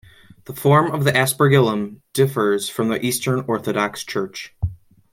[0.45, 4.51] The form of the aspergillum differs in the Eastern Orthodox Church.